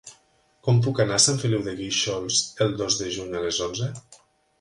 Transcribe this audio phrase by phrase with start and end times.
[0.67, 3.91] Com puc anar a Sant Feliu de Guíxols el dos de juny a les onze?